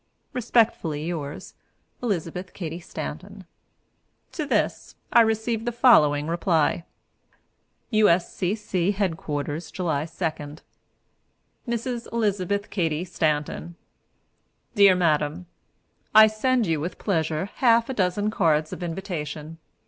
[0.33, 1.53] "Respectfully Yours,
[2.01, 3.45] "Elizabeth Cady Stanton."
[4.31, 6.85] To this I received the following reply:
[7.91, 8.91] "U.S.C.C.
[8.93, 10.55] Headquarters, July 2.
[11.67, 12.11] "Mrs.
[12.11, 13.75] Elizabeth Cady Stanton.
[14.73, 15.45] "Dear Madam:
[16.15, 19.59] I send you, with pleasure, half a dozen cards of invitation.